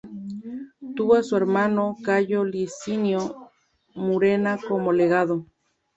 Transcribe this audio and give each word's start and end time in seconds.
Tuvo 0.95 1.13
a 1.13 1.21
su 1.21 1.37
hermano 1.37 1.95
Cayo 2.03 2.43
Licinio 2.43 3.51
Murena 3.93 4.57
como 4.67 4.91
legado. 4.91 5.45